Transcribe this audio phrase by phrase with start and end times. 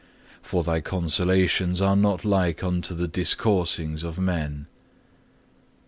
[0.41, 4.65] For Thy consolations are not like unto the discoursings of men.
[4.65, 4.65] 2.